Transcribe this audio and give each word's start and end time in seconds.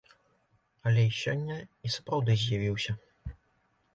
Алей 0.91 1.09
сёння 1.23 1.57
і 1.87 1.93
сапраўды 1.97 2.37
з'явіўся. 2.47 2.91